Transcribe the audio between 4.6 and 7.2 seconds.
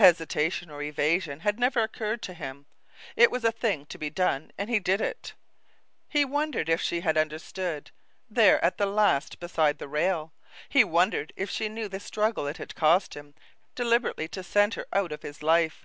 he did it. He wondered if she had